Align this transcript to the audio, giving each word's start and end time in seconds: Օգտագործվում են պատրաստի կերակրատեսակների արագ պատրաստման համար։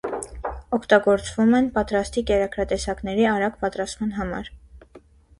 Օգտագործվում 0.75 1.51
են 1.57 1.67
պատրաստի 1.75 2.23
կերակրատեսակների 2.31 3.27
արագ 3.33 3.59
պատրաստման 3.65 4.15
համար։ 4.21 4.51